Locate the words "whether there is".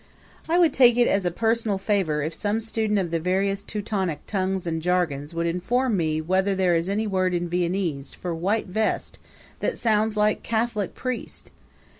6.21-6.89